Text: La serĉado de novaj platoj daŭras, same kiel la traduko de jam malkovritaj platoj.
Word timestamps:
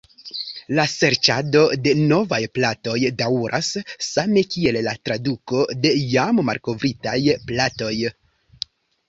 La 0.77 0.83
serĉado 0.91 1.59
de 1.87 1.91
novaj 2.11 2.39
platoj 2.59 2.95
daŭras, 3.19 3.69
same 4.07 4.45
kiel 4.55 4.81
la 4.89 4.95
traduko 5.11 5.63
de 5.85 5.93
jam 6.17 6.43
malkovritaj 6.51 7.17
platoj. 7.53 7.95